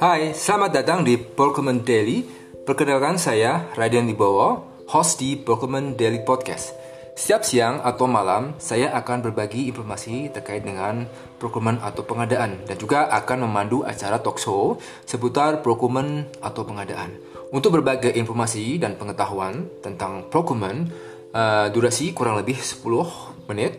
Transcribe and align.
Hai, 0.00 0.32
selamat 0.32 0.80
datang 0.80 1.04
di 1.04 1.20
Pokemon 1.20 1.84
Daily. 1.84 2.24
Perkenalkan 2.64 3.20
saya 3.20 3.68
Raden 3.76 4.08
Wibowo, 4.08 4.80
host 4.88 5.20
di 5.20 5.36
Pokemon 5.36 5.92
Daily 5.92 6.24
Podcast. 6.24 6.72
Setiap 7.12 7.44
siang 7.44 7.84
atau 7.84 8.08
malam, 8.08 8.56
saya 8.56 8.96
akan 8.96 9.20
berbagi 9.20 9.68
informasi 9.68 10.32
terkait 10.32 10.64
dengan 10.64 11.04
Pokemon 11.36 11.84
atau 11.84 12.00
pengadaan 12.00 12.64
dan 12.64 12.80
juga 12.80 13.12
akan 13.12 13.44
memandu 13.44 13.84
acara 13.84 14.16
talk 14.24 14.40
show 14.40 14.80
seputar 15.04 15.60
Pokemon 15.60 16.32
atau 16.40 16.64
pengadaan. 16.64 17.20
Untuk 17.52 17.76
berbagai 17.76 18.16
informasi 18.16 18.80
dan 18.80 18.96
pengetahuan 18.96 19.68
tentang 19.84 20.32
Pokemon, 20.32 20.88
uh, 21.36 21.68
durasi 21.68 22.16
kurang 22.16 22.40
lebih 22.40 22.56
10 22.56 23.52
menit 23.52 23.76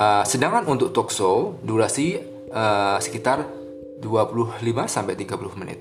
Uh, 0.00 0.24
sedangkan 0.24 0.64
untuk 0.64 0.96
talk 0.96 1.12
show 1.12 1.60
durasi 1.60 2.16
uh, 2.56 2.96
sekitar 3.04 3.59
25 4.00 4.64
sampai 4.88 5.14
30 5.14 5.60
menit. 5.60 5.80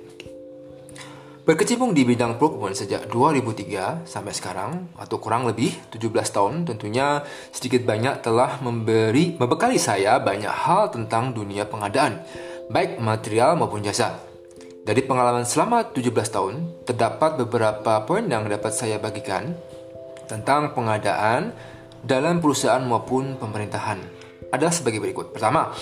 Berkecimpung 1.50 1.98
di 1.98 2.06
bidang 2.06 2.38
Pokemon 2.38 2.78
sejak 2.78 3.10
2003 3.10 4.06
sampai 4.06 4.34
sekarang 4.38 4.94
atau 4.94 5.18
kurang 5.18 5.50
lebih 5.50 5.74
17 5.90 6.14
tahun 6.30 6.70
tentunya 6.70 7.26
sedikit 7.50 7.90
banyak 7.90 8.22
telah 8.22 8.62
memberi 8.62 9.34
membekali 9.34 9.82
saya 9.82 10.22
banyak 10.22 10.52
hal 10.52 10.94
tentang 10.94 11.34
dunia 11.34 11.66
pengadaan 11.66 12.22
baik 12.70 13.02
material 13.02 13.58
maupun 13.58 13.82
jasa. 13.82 14.22
Dari 14.86 15.02
pengalaman 15.02 15.42
selama 15.42 15.90
17 15.90 16.14
tahun 16.30 16.86
terdapat 16.86 17.42
beberapa 17.42 18.06
poin 18.06 18.30
yang 18.30 18.46
dapat 18.46 18.70
saya 18.70 19.02
bagikan 19.02 19.58
tentang 20.30 20.78
pengadaan 20.78 21.50
dalam 22.06 22.46
perusahaan 22.46 22.86
maupun 22.86 23.42
pemerintahan 23.42 23.98
adalah 24.54 24.70
sebagai 24.70 25.02
berikut. 25.02 25.34
Pertama, 25.34 25.74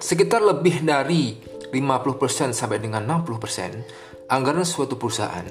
sekitar 0.00 0.44
lebih 0.44 0.84
dari 0.84 1.36
50% 1.70 2.54
sampai 2.54 2.78
dengan 2.78 3.04
60% 3.04 4.30
anggaran 4.30 4.66
suatu 4.66 4.98
perusahaan 4.98 5.46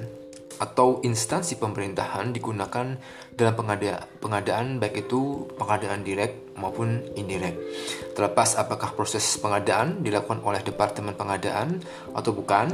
atau 0.56 1.04
instansi 1.04 1.60
pemerintahan 1.60 2.32
digunakan 2.32 2.96
dalam 3.36 3.54
pengada 3.54 4.08
pengadaan 4.24 4.80
baik 4.80 5.04
itu 5.04 5.44
pengadaan 5.60 6.00
direct 6.00 6.56
maupun 6.56 7.04
indirect. 7.12 7.60
Terlepas 8.16 8.56
apakah 8.56 8.96
proses 8.96 9.36
pengadaan 9.36 10.00
dilakukan 10.00 10.40
oleh 10.40 10.64
departemen 10.64 11.12
pengadaan 11.12 11.84
atau 12.16 12.32
bukan, 12.32 12.72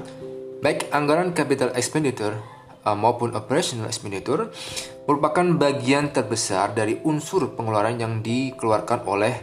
baik 0.62 0.94
anggaran 0.94 1.34
capital 1.34 1.74
expenditure 1.74 2.38
uh, 2.86 2.94
maupun 2.94 3.34
operational 3.34 3.90
expenditure 3.90 4.46
merupakan 5.10 5.58
bagian 5.58 6.14
terbesar 6.14 6.70
dari 6.78 7.02
unsur 7.02 7.50
pengeluaran 7.58 7.98
yang 7.98 8.22
dikeluarkan 8.22 9.02
oleh 9.10 9.34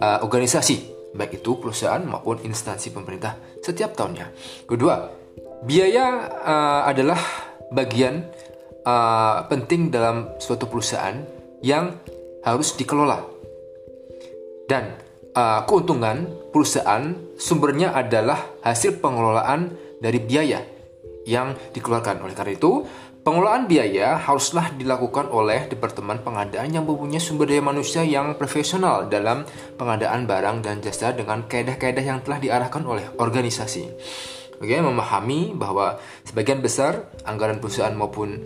uh, 0.00 0.24
organisasi 0.24 0.95
baik 1.16 1.40
itu 1.40 1.56
perusahaan 1.56 2.04
maupun 2.04 2.44
instansi 2.44 2.92
pemerintah 2.92 3.40
setiap 3.64 3.96
tahunnya. 3.96 4.30
Kedua, 4.68 5.08
biaya 5.64 6.06
uh, 6.44 6.80
adalah 6.86 7.18
bagian 7.72 8.22
uh, 8.86 9.48
penting 9.50 9.90
dalam 9.90 10.36
suatu 10.38 10.68
perusahaan 10.68 11.16
yang 11.64 11.96
harus 12.46 12.76
dikelola. 12.78 13.24
Dan 14.68 14.94
uh, 15.34 15.64
keuntungan 15.66 16.50
perusahaan 16.54 17.34
sumbernya 17.34 17.96
adalah 17.96 18.60
hasil 18.62 19.02
pengelolaan 19.02 19.74
dari 19.98 20.20
biaya 20.22 20.62
yang 21.26 21.58
dikeluarkan. 21.74 22.22
Oleh 22.22 22.38
karena 22.38 22.54
itu, 22.54 22.86
pengelolaan 23.26 23.66
biaya 23.66 24.22
haruslah 24.22 24.70
dilakukan 24.78 25.26
oleh 25.34 25.66
Departemen 25.66 26.22
Pengadaan 26.22 26.70
yang 26.70 26.86
mempunyai 26.86 27.18
sumber 27.18 27.50
daya 27.50 27.58
manusia 27.58 28.06
yang 28.06 28.38
profesional 28.38 29.10
dalam 29.10 29.42
pengadaan 29.74 30.30
barang 30.30 30.62
dan 30.62 30.78
jasa 30.78 31.10
dengan 31.10 31.42
kaedah-kaedah 31.50 32.04
yang 32.06 32.22
telah 32.22 32.38
diarahkan 32.38 32.86
oleh 32.86 33.02
organisasi. 33.18 33.90
Oke, 34.62 34.78
memahami 34.78 35.58
bahwa 35.58 35.98
sebagian 36.22 36.62
besar 36.62 37.10
anggaran 37.26 37.58
perusahaan 37.58 37.92
maupun 37.92 38.40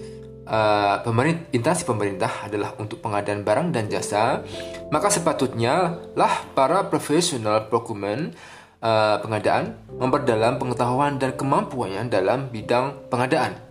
uh, 0.49 1.05
pemerintah, 1.05 1.45
instansi 1.53 1.85
pemerintah 1.85 2.49
adalah 2.49 2.73
untuk 2.81 3.05
pengadaan 3.05 3.45
barang 3.45 3.77
dan 3.77 3.85
jasa, 3.93 4.41
maka 4.89 5.13
sepatutnya 5.13 6.01
lah 6.17 6.49
para 6.57 6.89
profesional 6.89 7.69
procurement 7.69 8.33
uh, 8.81 9.21
pengadaan, 9.21 9.77
memperdalam 9.93 10.57
pengetahuan 10.57 11.21
dan 11.21 11.37
kemampuannya 11.37 12.09
dalam 12.09 12.49
bidang 12.49 13.07
pengadaan. 13.13 13.70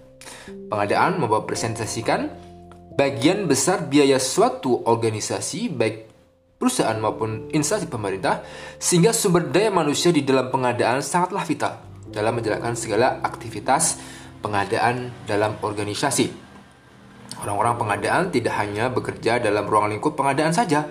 Pengadaan 0.69 1.21
mempresentasikan 1.21 2.29
bagian 2.99 3.47
besar 3.47 3.87
biaya 3.87 4.19
suatu 4.19 4.83
organisasi 4.83 5.71
baik 5.71 5.97
perusahaan 6.59 6.99
maupun 6.99 7.47
instansi 7.55 7.87
pemerintah 7.87 8.43
sehingga 8.75 9.15
sumber 9.15 9.47
daya 9.47 9.71
manusia 9.71 10.11
di 10.11 10.27
dalam 10.27 10.51
pengadaan 10.51 10.99
sangatlah 10.99 11.47
vital 11.47 11.79
dalam 12.11 12.35
menjalankan 12.35 12.75
segala 12.75 13.23
aktivitas 13.23 13.95
pengadaan 14.43 15.13
dalam 15.23 15.55
organisasi. 15.63 16.27
Orang-orang 17.39 17.79
pengadaan 17.79 18.23
tidak 18.35 18.59
hanya 18.59 18.91
bekerja 18.91 19.39
dalam 19.39 19.63
ruang 19.63 19.87
lingkup 19.87 20.19
pengadaan 20.19 20.51
saja, 20.51 20.83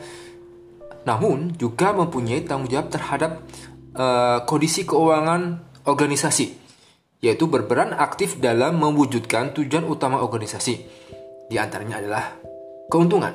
namun 1.05 1.53
juga 1.61 1.93
mempunyai 1.93 2.49
tanggung 2.49 2.73
jawab 2.73 2.89
terhadap 2.89 3.45
uh, 3.93 4.41
kondisi 4.49 4.89
keuangan 4.89 5.61
organisasi, 5.85 6.57
yaitu 7.19 7.51
berperan 7.51 7.95
aktif 7.95 8.39
dalam 8.39 8.79
mewujudkan 8.79 9.51
tujuan 9.55 9.87
utama 9.87 10.23
organisasi. 10.23 10.75
Di 11.51 11.57
antaranya 11.59 11.99
adalah 11.99 12.25
keuntungan, 12.87 13.35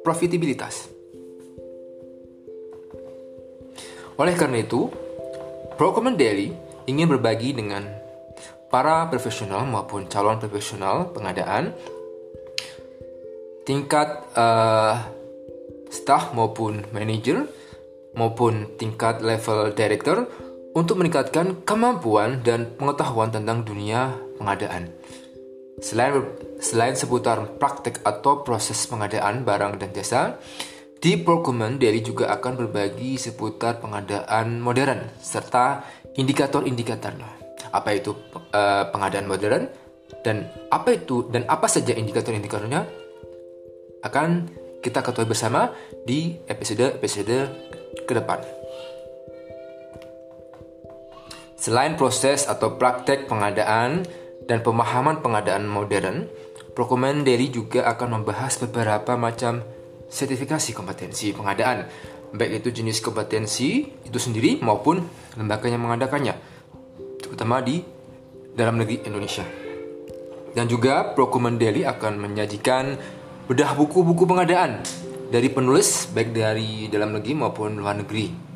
profitabilitas. 0.00 0.88
Oleh 4.16 4.36
karena 4.36 4.60
itu, 4.60 4.88
Procurement 5.80 6.16
Daily 6.16 6.52
ingin 6.84 7.08
berbagi 7.08 7.56
dengan 7.56 7.88
para 8.68 9.08
profesional 9.08 9.64
maupun 9.64 10.06
calon 10.12 10.36
profesional 10.36 11.08
pengadaan 11.10 11.72
tingkat 13.64 14.28
uh, 14.36 15.08
staff 15.88 16.36
maupun 16.36 16.86
manajer 16.94 17.48
maupun 18.12 18.76
tingkat 18.76 19.24
level 19.24 19.72
director 19.74 20.28
untuk 20.74 21.02
meningkatkan 21.02 21.66
kemampuan 21.66 22.42
dan 22.46 22.70
pengetahuan 22.78 23.34
tentang 23.34 23.66
dunia 23.66 24.14
pengadaan. 24.38 24.90
Selain 25.80 26.12
selain 26.60 26.94
seputar 26.94 27.56
praktek 27.56 28.04
atau 28.04 28.44
proses 28.44 28.84
pengadaan 28.84 29.42
barang 29.42 29.80
dan 29.80 29.90
jasa, 29.96 30.36
di 31.00 31.16
Procurement 31.16 31.80
Daily 31.80 32.04
juga 32.04 32.28
akan 32.36 32.60
berbagi 32.60 33.16
seputar 33.16 33.80
pengadaan 33.80 34.60
modern 34.60 35.08
serta 35.16 35.80
indikator-indikatornya. 36.12 37.40
Apa 37.72 37.96
itu 37.96 38.12
uh, 38.52 38.84
pengadaan 38.92 39.24
modern 39.24 39.64
dan 40.20 40.52
apa 40.68 41.00
itu 41.00 41.24
dan 41.32 41.48
apa 41.48 41.64
saja 41.70 41.96
indikator-indikatornya 41.96 42.84
akan 44.04 44.52
kita 44.84 45.00
ketahui 45.00 45.28
bersama 45.32 45.72
di 46.04 46.36
episode-episode 46.44 47.38
ke 48.04 48.12
depan. 48.12 48.59
Selain 51.60 51.92
proses 51.92 52.48
atau 52.48 52.80
praktek 52.80 53.28
pengadaan 53.28 54.08
dan 54.48 54.64
pemahaman 54.64 55.20
pengadaan 55.20 55.68
modern, 55.68 56.24
Procurement 56.72 57.20
Daily 57.20 57.52
juga 57.52 57.84
akan 57.84 58.16
membahas 58.16 58.56
beberapa 58.56 59.20
macam 59.20 59.60
sertifikasi 60.08 60.72
kompetensi 60.72 61.36
pengadaan, 61.36 61.84
baik 62.32 62.64
itu 62.64 62.80
jenis 62.80 63.04
kompetensi 63.04 63.84
itu 64.08 64.16
sendiri 64.16 64.56
maupun 64.64 65.04
lembaga 65.36 65.68
yang 65.68 65.84
mengadakannya, 65.84 66.32
terutama 67.20 67.60
di 67.60 67.84
dalam 68.56 68.80
negeri 68.80 69.04
Indonesia. 69.04 69.44
Dan 70.56 70.64
juga 70.64 71.12
Procurement 71.12 71.60
Daily 71.60 71.84
akan 71.84 72.16
menyajikan 72.16 72.96
bedah 73.52 73.76
buku-buku 73.76 74.24
pengadaan 74.24 74.80
dari 75.28 75.52
penulis 75.52 76.08
baik 76.08 76.32
dari 76.32 76.88
dalam 76.88 77.14
negeri 77.20 77.36
maupun 77.36 77.76
luar 77.76 78.00
negeri. 78.00 78.49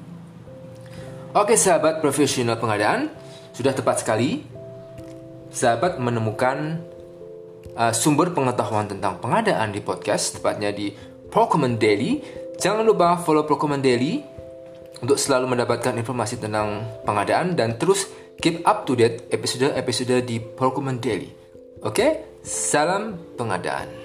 Oke 1.34 1.58
sahabat 1.58 1.98
profesional 1.98 2.54
pengadaan, 2.62 3.10
sudah 3.50 3.74
tepat 3.74 4.06
sekali 4.06 4.46
sahabat 5.50 5.98
menemukan 5.98 6.78
uh, 7.74 7.90
sumber 7.90 8.30
pengetahuan 8.30 8.86
tentang 8.86 9.18
pengadaan 9.18 9.74
di 9.74 9.82
podcast, 9.82 10.38
tepatnya 10.38 10.70
di 10.70 10.94
Procurement 11.34 11.74
Daily. 11.74 12.22
Jangan 12.54 12.86
lupa 12.86 13.18
follow 13.18 13.42
Procurement 13.42 13.82
Daily 13.82 14.22
untuk 15.02 15.18
selalu 15.18 15.58
mendapatkan 15.58 15.98
informasi 15.98 16.38
tentang 16.38 16.86
pengadaan 17.02 17.58
dan 17.58 17.82
terus 17.82 18.06
keep 18.38 18.62
up 18.62 18.86
to 18.86 18.94
date 18.94 19.26
episode-episode 19.34 20.22
di 20.22 20.38
Procurement 20.38 21.02
Daily. 21.02 21.34
Oke, 21.82 22.38
salam 22.46 23.34
pengadaan. 23.34 24.03